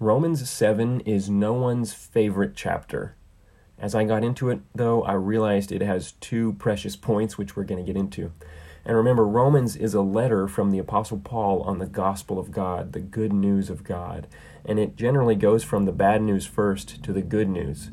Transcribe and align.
Romans 0.00 0.50
7 0.50 1.00
is 1.00 1.30
no 1.30 1.52
one's 1.52 1.94
favorite 1.94 2.54
chapter. 2.56 3.14
As 3.78 3.94
I 3.94 4.02
got 4.02 4.24
into 4.24 4.50
it, 4.50 4.60
though, 4.74 5.04
I 5.04 5.12
realized 5.12 5.70
it 5.70 5.82
has 5.82 6.12
two 6.12 6.54
precious 6.54 6.96
points, 6.96 7.38
which 7.38 7.54
we're 7.54 7.62
going 7.62 7.84
to 7.84 7.86
get 7.86 7.98
into. 7.98 8.32
And 8.84 8.96
remember, 8.96 9.24
Romans 9.24 9.76
is 9.76 9.94
a 9.94 10.00
letter 10.00 10.48
from 10.48 10.72
the 10.72 10.80
Apostle 10.80 11.18
Paul 11.18 11.62
on 11.62 11.78
the 11.78 11.86
gospel 11.86 12.40
of 12.40 12.50
God, 12.50 12.92
the 12.92 12.98
good 12.98 13.32
news 13.32 13.70
of 13.70 13.84
God. 13.84 14.26
And 14.64 14.80
it 14.80 14.96
generally 14.96 15.36
goes 15.36 15.62
from 15.62 15.84
the 15.84 15.92
bad 15.92 16.22
news 16.22 16.44
first 16.44 17.00
to 17.04 17.12
the 17.12 17.22
good 17.22 17.48
news. 17.48 17.90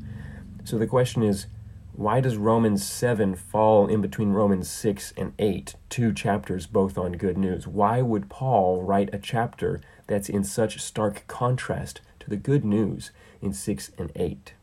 So 0.63 0.79
the 0.79 0.88
question 0.88 1.21
is, 1.21 1.45
why 1.93 2.21
does 2.21 2.37
Romans 2.37 2.85
7 2.85 3.35
fall 3.35 3.87
in 3.87 4.01
between 4.01 4.31
Romans 4.31 4.69
6 4.69 5.13
and 5.17 5.33
8, 5.37 5.75
two 5.89 6.13
chapters 6.13 6.65
both 6.65 6.97
on 6.97 7.13
good 7.13 7.37
news? 7.37 7.67
Why 7.67 8.01
would 8.01 8.29
Paul 8.29 8.81
write 8.81 9.13
a 9.13 9.19
chapter 9.19 9.81
that's 10.07 10.29
in 10.29 10.43
such 10.43 10.81
stark 10.81 11.25
contrast 11.27 12.01
to 12.21 12.29
the 12.29 12.38
good 12.38 12.63
news 12.63 13.11
in 13.41 13.52
6 13.52 13.91
and 13.97 14.11
8? 14.16 14.53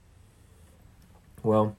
Well, 1.42 1.76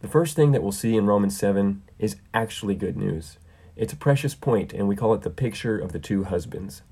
the 0.00 0.08
first 0.08 0.36
thing 0.36 0.52
that 0.52 0.62
we'll 0.62 0.72
see 0.72 0.96
in 0.96 1.06
Romans 1.06 1.36
7 1.36 1.82
is 1.98 2.16
actually 2.32 2.76
good 2.76 2.96
news. 2.96 3.36
It's 3.76 3.92
a 3.92 3.96
precious 3.96 4.34
point, 4.34 4.72
and 4.72 4.86
we 4.86 4.96
call 4.96 5.12
it 5.12 5.22
the 5.22 5.30
picture 5.30 5.78
of 5.78 5.92
the 5.92 5.98
two 5.98 6.24
husbands. 6.24 6.82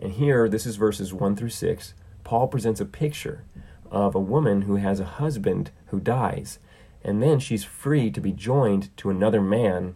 And 0.00 0.12
here, 0.12 0.48
this 0.48 0.66
is 0.66 0.76
verses 0.76 1.14
1 1.14 1.34
through 1.34 1.48
6. 1.48 1.94
Paul 2.24 2.46
presents 2.46 2.80
a 2.80 2.84
picture 2.84 3.44
of 3.90 4.14
a 4.14 4.20
woman 4.20 4.62
who 4.62 4.76
has 4.76 5.00
a 5.00 5.04
husband 5.04 5.70
who 5.86 6.00
dies, 6.00 6.58
and 7.02 7.22
then 7.22 7.38
she's 7.38 7.64
free 7.64 8.10
to 8.10 8.20
be 8.20 8.32
joined 8.32 8.96
to 8.98 9.10
another 9.10 9.40
man, 9.40 9.94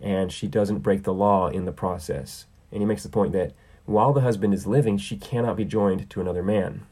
and 0.00 0.32
she 0.32 0.46
doesn't 0.46 0.80
break 0.80 1.02
the 1.02 1.14
law 1.14 1.48
in 1.48 1.64
the 1.64 1.72
process. 1.72 2.46
And 2.70 2.80
he 2.80 2.86
makes 2.86 3.02
the 3.02 3.08
point 3.08 3.32
that 3.32 3.52
while 3.84 4.12
the 4.12 4.20
husband 4.20 4.52
is 4.52 4.66
living, 4.66 4.98
she 4.98 5.16
cannot 5.16 5.56
be 5.56 5.64
joined 5.64 6.10
to 6.10 6.20
another 6.20 6.42
man. 6.42 6.86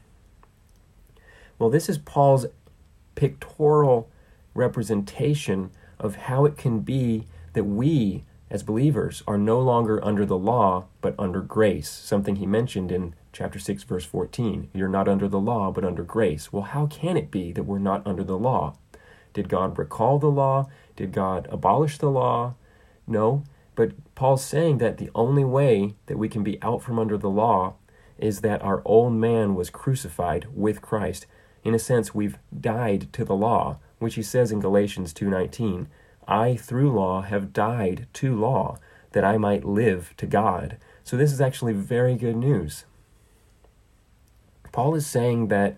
Well, 1.59 1.69
this 1.69 1.89
is 1.89 1.97
Paul's 1.97 2.45
pictorial 3.15 4.09
representation 4.53 5.71
of 5.99 6.15
how 6.15 6.45
it 6.45 6.57
can 6.57 6.79
be 6.79 7.25
that 7.53 7.63
we, 7.63 8.23
as 8.49 8.63
believers, 8.63 9.23
are 9.27 9.37
no 9.37 9.59
longer 9.59 10.03
under 10.03 10.25
the 10.25 10.37
law, 10.37 10.85
but 11.01 11.15
under 11.17 11.41
grace, 11.41 11.89
something 11.89 12.37
he 12.37 12.45
mentioned 12.45 12.91
in 12.91 13.15
chapter 13.35 13.59
6, 13.59 13.83
verse 13.83 14.05
14. 14.05 14.69
You're 14.73 14.87
not 14.87 15.09
under 15.09 15.27
the 15.27 15.39
law, 15.39 15.69
but 15.69 15.83
under 15.83 16.03
grace. 16.03 16.53
Well, 16.53 16.63
how 16.63 16.87
can 16.87 17.17
it 17.17 17.29
be 17.29 17.51
that 17.51 17.65
we're 17.65 17.79
not 17.79 18.07
under 18.07 18.23
the 18.23 18.37
law? 18.37 18.77
Did 19.33 19.49
God 19.49 19.77
recall 19.77 20.19
the 20.19 20.31
law? 20.31 20.69
Did 20.95 21.11
God 21.11 21.47
abolish 21.51 21.97
the 21.97 22.09
law? 22.09 22.55
No. 23.05 23.43
But 23.75 23.91
Paul's 24.15 24.45
saying 24.45 24.77
that 24.77 24.97
the 24.97 25.11
only 25.13 25.43
way 25.43 25.95
that 26.05 26.17
we 26.17 26.29
can 26.29 26.43
be 26.43 26.61
out 26.61 26.81
from 26.81 26.97
under 26.97 27.17
the 27.17 27.29
law 27.29 27.73
is 28.17 28.39
that 28.39 28.61
our 28.61 28.81
old 28.85 29.11
man 29.11 29.53
was 29.53 29.69
crucified 29.69 30.47
with 30.53 30.81
Christ. 30.81 31.27
In 31.65 31.75
a 31.75 31.79
sense, 31.79 32.15
we've 32.15 32.39
died 32.57 33.11
to 33.11 33.25
the 33.25 33.35
law 33.35 33.79
which 33.99 34.15
he 34.15 34.23
says 34.23 34.51
in 34.51 34.61
Galatians 34.61 35.13
2:19, 35.13 35.87
I 36.27 36.55
through 36.55 36.91
law 36.91 37.21
have 37.21 37.53
died 37.53 38.07
to 38.13 38.35
law 38.35 38.77
that 39.11 39.25
I 39.25 39.37
might 39.37 39.65
live 39.65 40.13
to 40.17 40.25
God. 40.25 40.77
So 41.03 41.17
this 41.17 41.33
is 41.33 41.41
actually 41.41 41.73
very 41.73 42.15
good 42.15 42.35
news. 42.35 42.85
Paul 44.75 44.93
is 44.93 45.07
saying 45.07 45.47
that 45.47 45.77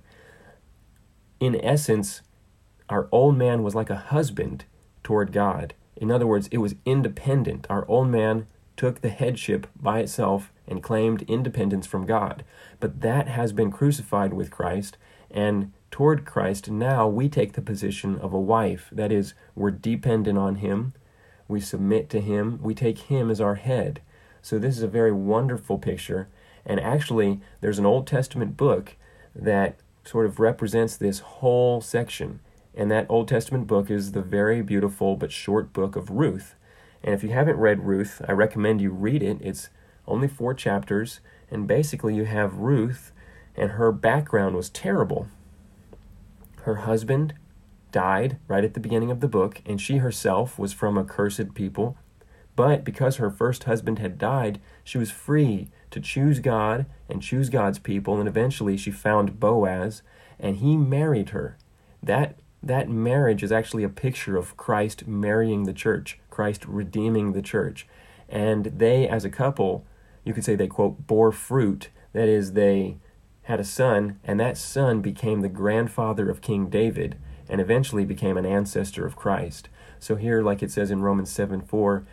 in 1.40 1.64
essence 1.64 2.24
our 2.90 3.08
old 3.12 3.38
man 3.38 3.62
was 3.62 3.76
like 3.76 3.92
a 3.92 3.96
husband 3.96 4.66
toward 5.04 5.32
God. 5.32 5.76
In 5.96 6.10
other 6.10 6.26
words, 6.26 6.48
it 6.52 6.58
was 6.58 6.74
independent. 6.84 7.68
Our 7.70 7.88
old 7.88 8.08
man 8.08 8.48
took 8.76 9.02
the 9.02 9.10
headship 9.10 9.68
by 9.80 10.00
itself 10.00 10.52
and 10.68 10.82
claimed 10.82 11.22
independence 11.28 11.86
from 11.86 12.08
God. 12.08 12.44
But 12.80 13.02
that 13.02 13.28
has 13.28 13.54
been 13.54 13.72
crucified 13.72 14.34
with 14.34 14.50
Christ, 14.50 14.98
and 15.30 15.74
toward 15.92 16.26
Christ, 16.26 16.72
now 16.72 17.08
we 17.08 17.30
take 17.30 17.54
the 17.54 17.62
position 17.62 18.18
of 18.18 18.34
a 18.34 18.40
wife. 18.40 18.90
That 18.92 19.12
is, 19.12 19.36
we're 19.54 19.70
dependent 19.70 20.40
on 20.40 20.56
Him, 20.56 20.94
we 21.48 21.62
submit 21.62 22.10
to 22.10 22.20
Him, 22.20 22.58
we 22.64 22.74
take 22.74 22.98
Him 22.98 23.30
as 23.30 23.40
our 23.40 23.56
head. 23.56 24.02
So, 24.42 24.58
this 24.58 24.76
is 24.76 24.82
a 24.82 24.88
very 24.88 25.12
wonderful 25.12 25.78
picture. 25.78 26.30
And 26.68 26.80
actually, 26.80 27.40
there's 27.62 27.80
an 27.80 27.86
Old 27.88 28.06
Testament 28.06 28.56
book 28.56 28.96
that 29.34 29.80
sort 30.04 30.28
of 30.28 30.40
represents 30.40 30.96
this 30.96 31.20
whole 31.20 31.82
section. 31.82 32.42
And 32.76 32.92
that 32.92 33.08
Old 33.10 33.28
Testament 33.28 33.66
book 33.66 33.90
is 33.90 34.12
the 34.12 34.22
very 34.22 34.62
beautiful 34.62 35.16
but 35.16 35.32
short 35.32 35.74
book 35.74 35.96
of 35.96 36.12
Ruth. 36.12 36.54
And 37.04 37.16
if 37.16 37.24
you 37.24 37.30
haven't 37.30 37.58
read 37.58 37.88
Ruth, 37.88 38.22
I 38.28 38.34
recommend 38.34 38.82
you 38.82 38.92
read 38.92 39.24
it. 39.24 39.40
It's 39.42 39.70
only 40.08 40.28
four 40.28 40.54
chapters. 40.54 41.22
And 41.50 41.68
basically, 41.68 42.14
you 42.14 42.26
have 42.26 42.58
Ruth, 42.58 43.12
and 43.56 43.72
her 43.72 43.92
background 43.92 44.56
was 44.56 44.70
terrible 44.70 45.28
her 46.68 46.76
husband 46.76 47.34
died 47.94 48.38
right 48.50 48.66
at 48.66 48.74
the 48.74 48.82
beginning 48.82 49.10
of 49.10 49.22
the 49.22 49.28
book, 49.30 49.62
and 49.66 49.80
she 49.80 49.98
herself 49.98 50.60
was 50.60 50.74
from 50.74 50.98
a 50.98 51.06
cursed 51.06 51.54
people. 51.54 51.96
But 52.58 52.84
because 52.84 53.18
her 53.18 53.30
first 53.30 53.66
husband 53.66 54.00
had 54.00 54.18
died, 54.18 54.60
she 54.84 54.98
was 54.98 55.12
free 55.12 55.70
to 55.92 56.00
choose 56.00 56.40
God 56.40 56.88
and 57.08 57.22
choose 57.22 57.50
God's 57.50 57.78
people, 57.78 58.20
and 58.20 58.28
eventually 58.28 58.76
she 58.78 58.90
found 58.90 59.40
Boaz, 59.40 60.02
and 60.40 60.58
he 60.58 60.76
married 60.76 61.30
her. 61.30 61.56
That 62.02 62.40
that 62.64 62.90
marriage 62.90 63.44
is 63.44 63.52
actually 63.52 63.84
a 63.84 63.90
picture 63.90 64.36
of 64.36 64.58
Christ 64.58 65.08
marrying 65.08 65.64
the 65.64 65.74
church, 65.74 66.20
Christ 66.32 66.66
redeeming 66.66 67.34
the 67.34 67.44
church. 67.44 67.88
And 68.28 68.66
they, 68.66 69.08
as 69.08 69.24
a 69.24 69.30
couple, 69.30 69.86
you 70.24 70.34
could 70.34 70.44
say 70.44 70.56
they, 70.56 70.68
quote, 70.68 71.06
bore 71.06 71.32
fruit. 71.32 71.90
That 72.14 72.28
is, 72.28 72.54
they 72.54 72.98
had 73.44 73.60
a 73.60 73.64
son, 73.64 74.20
and 74.24 74.40
that 74.40 74.58
son 74.58 75.02
became 75.02 75.42
the 75.42 75.50
grandfather 75.50 76.28
of 76.28 76.42
King 76.42 76.68
David 76.70 77.18
and 77.48 77.62
eventually 77.62 78.04
became 78.04 78.36
an 78.36 78.48
ancestor 78.48 79.06
of 79.06 79.16
Christ. 79.16 79.70
So, 80.00 80.16
here, 80.16 80.42
like 80.42 80.64
it 80.64 80.72
says 80.72 80.90
in 80.90 81.04
Romans 81.04 81.30
7 81.30 81.62
4, 81.62 82.04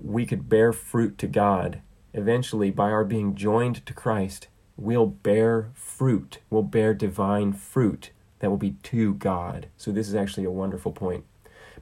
we 0.00 0.26
could 0.26 0.48
bear 0.48 0.72
fruit 0.72 1.18
to 1.18 1.26
God. 1.26 1.80
Eventually, 2.12 2.70
by 2.70 2.90
our 2.90 3.04
being 3.04 3.34
joined 3.34 3.84
to 3.86 3.92
Christ, 3.92 4.48
we'll 4.76 5.06
bear 5.06 5.70
fruit. 5.74 6.38
We'll 6.50 6.62
bear 6.62 6.94
divine 6.94 7.52
fruit 7.52 8.10
that 8.38 8.50
will 8.50 8.56
be 8.56 8.72
to 8.84 9.14
God. 9.14 9.68
So, 9.76 9.92
this 9.92 10.08
is 10.08 10.14
actually 10.14 10.44
a 10.44 10.50
wonderful 10.50 10.92
point. 10.92 11.24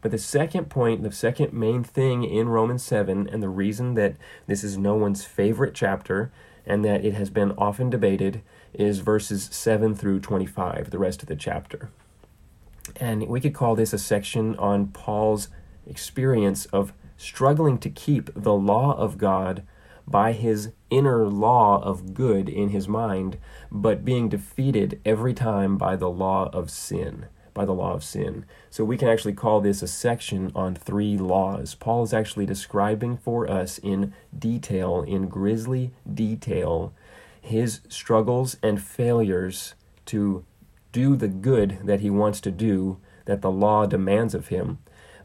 But 0.00 0.10
the 0.10 0.18
second 0.18 0.68
point, 0.68 1.02
the 1.02 1.12
second 1.12 1.52
main 1.52 1.82
thing 1.82 2.24
in 2.24 2.48
Romans 2.48 2.82
7, 2.82 3.28
and 3.28 3.42
the 3.42 3.48
reason 3.48 3.94
that 3.94 4.16
this 4.46 4.62
is 4.62 4.76
no 4.76 4.94
one's 4.94 5.24
favorite 5.24 5.74
chapter 5.74 6.30
and 6.66 6.84
that 6.84 7.04
it 7.04 7.14
has 7.14 7.30
been 7.30 7.52
often 7.52 7.90
debated, 7.90 8.42
is 8.72 8.98
verses 8.98 9.48
7 9.50 9.94
through 9.94 10.20
25, 10.20 10.90
the 10.90 10.98
rest 10.98 11.22
of 11.22 11.28
the 11.28 11.36
chapter. 11.36 11.90
And 12.96 13.28
we 13.28 13.40
could 13.40 13.54
call 13.54 13.74
this 13.74 13.92
a 13.92 13.98
section 13.98 14.56
on 14.56 14.88
Paul's 14.88 15.48
experience 15.86 16.66
of 16.66 16.92
struggling 17.16 17.78
to 17.78 17.90
keep 17.90 18.30
the 18.34 18.54
law 18.54 18.96
of 18.96 19.18
God 19.18 19.62
by 20.06 20.32
his 20.32 20.72
inner 20.90 21.26
law 21.26 21.82
of 21.82 22.14
good 22.14 22.48
in 22.48 22.70
his 22.70 22.86
mind, 22.86 23.38
but 23.70 24.04
being 24.04 24.28
defeated 24.28 25.00
every 25.04 25.32
time 25.32 25.76
by 25.76 25.96
the 25.96 26.10
law 26.10 26.50
of 26.52 26.70
sin. 26.70 27.26
By 27.54 27.64
the 27.64 27.72
law 27.72 27.94
of 27.94 28.02
sin. 28.02 28.44
So 28.68 28.84
we 28.84 28.96
can 28.96 29.08
actually 29.08 29.32
call 29.32 29.60
this 29.60 29.80
a 29.80 29.86
section 29.86 30.50
on 30.56 30.74
three 30.74 31.16
laws. 31.16 31.74
Paul 31.74 32.02
is 32.02 32.12
actually 32.12 32.46
describing 32.46 33.16
for 33.16 33.48
us 33.48 33.78
in 33.78 34.12
detail, 34.36 35.02
in 35.02 35.28
grisly 35.28 35.92
detail, 36.12 36.92
his 37.40 37.80
struggles 37.88 38.56
and 38.62 38.82
failures 38.82 39.74
to 40.06 40.44
do 40.90 41.14
the 41.14 41.28
good 41.28 41.78
that 41.84 42.00
he 42.00 42.10
wants 42.10 42.40
to 42.40 42.50
do 42.50 42.98
that 43.26 43.40
the 43.40 43.50
law 43.50 43.86
demands 43.86 44.34
of 44.34 44.48
him 44.48 44.78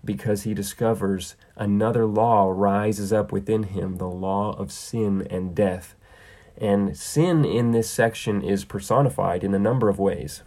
because 0.04 0.44
he 0.44 0.54
discovers 0.54 1.36
another 1.56 2.06
law 2.06 2.50
rises 2.50 3.12
up 3.12 3.32
within 3.32 3.64
him 3.64 3.98
the 3.98 4.08
law 4.08 4.54
of 4.54 4.72
sin 4.72 5.28
and 5.30 5.54
death. 5.56 5.96
And 6.58 6.98
sin 6.98 7.46
in 7.46 7.72
this 7.72 7.90
section 7.90 8.42
is 8.42 8.66
personified 8.66 9.44
in 9.44 9.54
a 9.54 9.60
number 9.60 9.90
of 9.90 10.00
ways. 10.00 10.44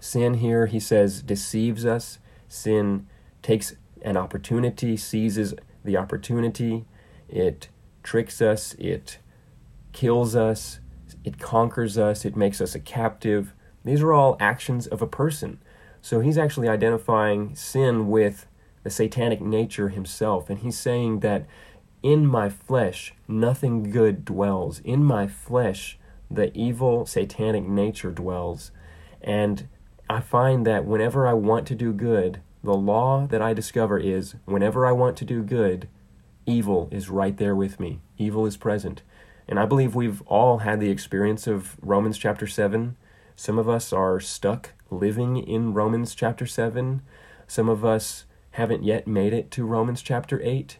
Sin 0.00 0.34
here, 0.34 0.66
he 0.66 0.80
says, 0.80 1.22
deceives 1.22 1.84
us. 1.86 2.18
Sin 2.48 3.06
takes 3.42 3.74
an 4.02 4.16
opportunity, 4.16 4.96
seizes 4.96 5.54
the 5.84 5.96
opportunity. 5.96 6.84
It 7.28 7.68
tricks 8.02 8.40
us. 8.42 8.74
It 8.74 9.18
kills 9.94 10.36
us, 10.36 10.80
it 11.22 11.38
conquers 11.38 11.96
us, 11.96 12.26
it 12.26 12.36
makes 12.36 12.60
us 12.60 12.74
a 12.74 12.80
captive. 12.80 13.54
These 13.84 14.02
are 14.02 14.12
all 14.12 14.36
actions 14.38 14.86
of 14.86 15.00
a 15.00 15.06
person. 15.06 15.58
So 16.04 16.20
he's 16.20 16.36
actually 16.36 16.68
identifying 16.68 17.56
sin 17.56 18.08
with 18.08 18.46
the 18.82 18.90
satanic 18.90 19.40
nature 19.40 19.88
himself. 19.88 20.50
And 20.50 20.58
he's 20.58 20.78
saying 20.78 21.20
that 21.20 21.46
in 22.02 22.26
my 22.26 22.50
flesh, 22.50 23.14
nothing 23.26 23.90
good 23.90 24.22
dwells. 24.26 24.80
In 24.80 25.02
my 25.02 25.26
flesh, 25.26 25.98
the 26.30 26.54
evil 26.54 27.06
satanic 27.06 27.66
nature 27.66 28.10
dwells. 28.10 28.70
And 29.22 29.66
I 30.10 30.20
find 30.20 30.66
that 30.66 30.84
whenever 30.84 31.26
I 31.26 31.32
want 31.32 31.66
to 31.68 31.74
do 31.74 31.90
good, 31.90 32.42
the 32.62 32.74
law 32.74 33.26
that 33.28 33.40
I 33.40 33.54
discover 33.54 33.98
is 33.98 34.34
whenever 34.44 34.84
I 34.84 34.92
want 34.92 35.16
to 35.16 35.24
do 35.24 35.42
good, 35.42 35.88
evil 36.44 36.90
is 36.92 37.08
right 37.08 37.38
there 37.38 37.56
with 37.56 37.80
me. 37.80 38.02
Evil 38.18 38.44
is 38.44 38.58
present. 38.58 39.00
And 39.48 39.58
I 39.58 39.64
believe 39.64 39.94
we've 39.94 40.20
all 40.26 40.58
had 40.58 40.80
the 40.80 40.90
experience 40.90 41.46
of 41.46 41.78
Romans 41.80 42.18
chapter 42.18 42.46
7. 42.46 42.94
Some 43.36 43.58
of 43.58 43.68
us 43.68 43.92
are 43.92 44.20
stuck 44.20 44.70
living 44.90 45.36
in 45.36 45.74
Romans 45.74 46.14
chapter 46.14 46.46
7. 46.46 47.02
Some 47.46 47.68
of 47.68 47.84
us 47.84 48.24
haven't 48.52 48.84
yet 48.84 49.06
made 49.06 49.32
it 49.32 49.50
to 49.52 49.64
Romans 49.64 50.02
chapter 50.02 50.40
8. 50.42 50.76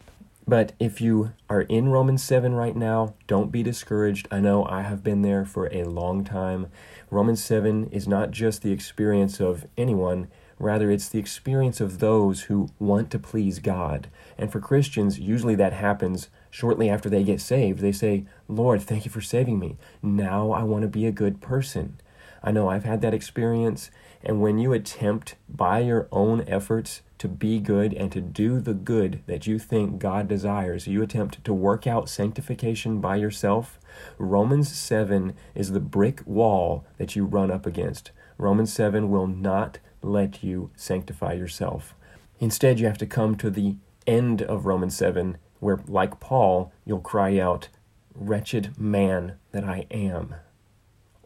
But 0.47 0.73
if 0.79 1.01
you 1.01 1.33
are 1.49 1.63
in 1.63 1.89
Romans 1.89 2.23
7 2.23 2.53
right 2.53 2.75
now, 2.75 3.15
don't 3.27 3.51
be 3.51 3.63
discouraged. 3.63 4.27
I 4.31 4.39
know 4.39 4.63
I 4.65 4.83
have 4.83 5.03
been 5.03 5.21
there 5.21 5.43
for 5.43 5.67
a 5.73 5.83
long 5.83 6.23
time. 6.23 6.67
Romans 7.09 7.43
7 7.43 7.87
is 7.87 8.07
not 8.07 8.31
just 8.31 8.61
the 8.61 8.71
experience 8.71 9.41
of 9.41 9.65
anyone, 9.77 10.27
rather, 10.59 10.89
it's 10.91 11.09
the 11.09 11.19
experience 11.19 11.81
of 11.81 11.99
those 11.99 12.43
who 12.43 12.69
want 12.79 13.11
to 13.11 13.19
please 13.19 13.59
God. 13.59 14.07
And 14.37 14.51
for 14.51 14.59
Christians, 14.59 15.19
usually 15.19 15.55
that 15.55 15.73
happens 15.73 16.29
shortly 16.51 16.89
after 16.89 17.09
they 17.09 17.23
get 17.23 17.41
saved. 17.41 17.79
They 17.79 17.91
say, 17.91 18.25
Lord, 18.47 18.81
thank 18.81 19.03
you 19.03 19.11
for 19.11 19.21
saving 19.21 19.59
me. 19.59 19.77
Now 20.01 20.51
I 20.51 20.63
want 20.63 20.83
to 20.83 20.87
be 20.87 21.05
a 21.05 21.11
good 21.11 21.41
person. 21.41 21.97
I 22.45 22.51
know 22.51 22.69
I've 22.69 22.83
had 22.83 23.01
that 23.01 23.13
experience. 23.13 23.89
And 24.23 24.39
when 24.39 24.59
you 24.59 24.71
attempt 24.71 25.35
by 25.49 25.79
your 25.79 26.07
own 26.11 26.45
efforts 26.47 27.01
to 27.17 27.27
be 27.27 27.59
good 27.59 27.91
and 27.93 28.11
to 28.11 28.21
do 28.21 28.59
the 28.59 28.75
good 28.75 29.23
that 29.25 29.47
you 29.47 29.57
think 29.57 29.97
God 29.97 30.27
desires, 30.27 30.87
you 30.87 31.01
attempt 31.01 31.43
to 31.43 31.53
work 31.53 31.87
out 31.87 32.07
sanctification 32.07 33.01
by 33.01 33.15
yourself, 33.15 33.79
Romans 34.19 34.71
7 34.71 35.33
is 35.55 35.71
the 35.71 35.79
brick 35.79 36.21
wall 36.25 36.85
that 36.99 37.15
you 37.15 37.25
run 37.25 37.49
up 37.49 37.65
against. 37.65 38.11
Romans 38.37 38.71
7 38.71 39.09
will 39.09 39.27
not 39.27 39.79
let 40.03 40.43
you 40.43 40.69
sanctify 40.75 41.33
yourself. 41.33 41.95
Instead, 42.39 42.79
you 42.79 42.85
have 42.85 42.97
to 42.99 43.07
come 43.07 43.35
to 43.35 43.49
the 43.49 43.77
end 44.05 44.43
of 44.43 44.67
Romans 44.67 44.95
7, 44.95 45.37
where, 45.59 45.79
like 45.87 46.19
Paul, 46.19 46.71
you'll 46.85 46.99
cry 46.99 47.39
out, 47.39 47.69
Wretched 48.13 48.79
man 48.79 49.35
that 49.51 49.63
I 49.63 49.87
am. 49.89 50.35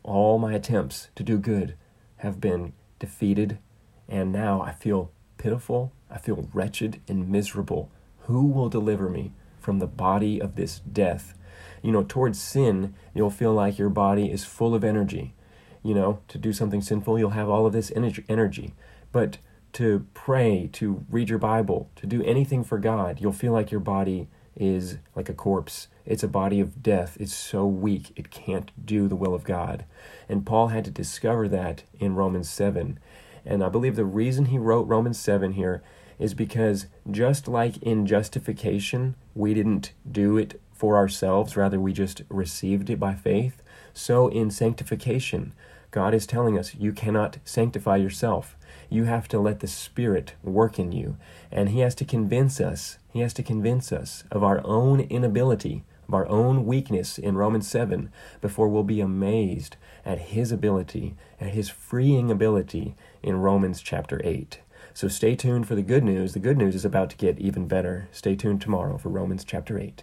All 0.09 0.39
my 0.39 0.53
attempts 0.53 1.09
to 1.13 1.21
do 1.21 1.37
good 1.37 1.75
have 2.17 2.41
been 2.41 2.73
defeated, 2.97 3.59
and 4.07 4.31
now 4.31 4.59
I 4.59 4.71
feel 4.71 5.11
pitiful, 5.37 5.93
I 6.09 6.17
feel 6.17 6.49
wretched 6.51 6.99
and 7.07 7.29
miserable. 7.29 7.91
Who 8.21 8.47
will 8.47 8.69
deliver 8.69 9.07
me 9.07 9.33
from 9.59 9.77
the 9.77 9.85
body 9.85 10.41
of 10.41 10.55
this 10.55 10.79
death? 10.79 11.37
You 11.83 11.91
know, 11.91 12.01
towards 12.01 12.41
sin, 12.41 12.95
you'll 13.13 13.29
feel 13.29 13.53
like 13.53 13.77
your 13.77 13.91
body 13.91 14.31
is 14.31 14.43
full 14.43 14.73
of 14.73 14.83
energy. 14.83 15.35
You 15.83 15.93
know, 15.93 16.21
to 16.29 16.39
do 16.39 16.53
something 16.53 16.81
sinful, 16.81 17.19
you'll 17.19 17.29
have 17.29 17.47
all 17.47 17.67
of 17.67 17.73
this 17.73 17.91
energy. 17.95 18.73
But 19.11 19.37
to 19.73 20.07
pray, 20.15 20.71
to 20.73 21.05
read 21.11 21.29
your 21.29 21.37
Bible, 21.37 21.91
to 21.97 22.07
do 22.07 22.23
anything 22.23 22.63
for 22.63 22.79
God, 22.79 23.21
you'll 23.21 23.31
feel 23.31 23.53
like 23.53 23.69
your 23.69 23.79
body 23.79 24.27
is 24.55 24.97
like 25.15 25.29
a 25.29 25.35
corpse. 25.35 25.87
It's 26.09 26.23
a 26.23 26.27
body 26.27 26.59
of 26.59 26.81
death. 26.81 27.15
It's 27.19 27.35
so 27.35 27.67
weak, 27.67 28.11
it 28.15 28.31
can't 28.31 28.71
do 28.83 29.07
the 29.07 29.15
will 29.15 29.35
of 29.35 29.43
God. 29.43 29.85
And 30.27 30.45
Paul 30.45 30.69
had 30.69 30.83
to 30.85 30.91
discover 30.91 31.47
that 31.49 31.83
in 31.99 32.15
Romans 32.15 32.49
7. 32.49 32.99
And 33.45 33.63
I 33.63 33.69
believe 33.69 33.95
the 33.95 34.05
reason 34.05 34.45
he 34.45 34.57
wrote 34.57 34.87
Romans 34.87 35.19
7 35.19 35.53
here 35.53 35.83
is 36.17 36.33
because 36.33 36.87
just 37.09 37.47
like 37.47 37.77
in 37.83 38.07
justification, 38.07 39.15
we 39.35 39.53
didn't 39.53 39.93
do 40.11 40.35
it 40.35 40.59
for 40.73 40.97
ourselves, 40.97 41.55
rather, 41.55 41.79
we 41.79 41.93
just 41.93 42.23
received 42.27 42.89
it 42.89 42.99
by 42.99 43.13
faith. 43.13 43.61
So 43.93 44.29
in 44.29 44.49
sanctification, 44.49 45.53
God 45.91 46.13
is 46.13 46.25
telling 46.25 46.57
us 46.57 46.73
you 46.73 46.91
cannot 46.91 47.37
sanctify 47.43 47.97
yourself. 47.97 48.55
You 48.89 49.03
have 49.03 49.27
to 49.27 49.39
let 49.39 49.59
the 49.59 49.67
Spirit 49.67 50.33
work 50.41 50.79
in 50.79 50.91
you. 50.91 51.17
And 51.51 51.69
He 51.69 51.81
has 51.81 51.93
to 51.95 52.05
convince 52.05 52.59
us, 52.59 52.97
He 53.13 53.19
has 53.19 53.33
to 53.35 53.43
convince 53.43 53.91
us 53.91 54.23
of 54.31 54.43
our 54.43 54.61
own 54.65 55.01
inability, 55.01 55.83
of 56.09 56.13
our 56.15 56.27
own 56.27 56.65
weakness 56.65 57.19
in 57.19 57.37
Romans 57.37 57.67
7 57.67 58.11
before 58.41 58.67
we'll 58.67 58.83
be 58.83 58.99
amazed 58.99 59.77
at 60.03 60.17
His 60.17 60.51
ability, 60.51 61.15
at 61.39 61.53
His 61.53 61.69
freeing 61.69 62.31
ability 62.31 62.95
in 63.21 63.37
Romans 63.37 63.79
chapter 63.79 64.19
8. 64.23 64.59
So 64.95 65.07
stay 65.07 65.35
tuned 65.35 65.67
for 65.67 65.75
the 65.75 65.83
good 65.83 66.03
news. 66.03 66.33
The 66.33 66.39
good 66.39 66.57
news 66.57 66.73
is 66.73 66.83
about 66.83 67.11
to 67.11 67.15
get 67.15 67.37
even 67.37 67.67
better. 67.67 68.09
Stay 68.11 68.35
tuned 68.35 68.59
tomorrow 68.59 68.97
for 68.97 69.09
Romans 69.09 69.43
chapter 69.43 69.77
8. 69.77 70.01